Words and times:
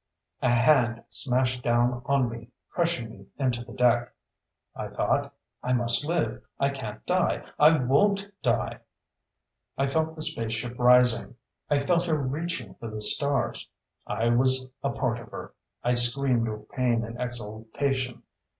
_"A 0.40 0.48
hand 0.48 1.04
smashed 1.10 1.62
down 1.62 2.00
on 2.06 2.30
me, 2.30 2.48
crushing 2.70 3.10
me 3.10 3.26
into 3.36 3.62
the 3.62 3.74
deck. 3.74 4.14
I 4.74 4.88
thought: 4.88 5.34
I 5.62 5.74
must 5.74 6.06
live. 6.06 6.42
I 6.58 6.70
can't 6.70 7.04
die. 7.04 7.44
I 7.58 7.76
won't 7.76 8.26
die! 8.40 8.80
I 9.76 9.86
felt 9.88 10.16
the 10.16 10.22
spaceship 10.22 10.78
rising. 10.78 11.34
I 11.68 11.80
felt 11.80 12.06
her 12.06 12.16
reaching 12.16 12.76
for 12.76 12.88
the 12.88 13.02
stars. 13.02 13.68
I 14.06 14.30
was 14.30 14.66
a 14.82 14.88
part 14.88 15.20
of 15.20 15.28
her. 15.32 15.52
I 15.84 15.92
screamed 15.92 16.48
with 16.48 16.70
pain 16.70 17.04
and 17.04 17.20
exaltation. 17.20 18.22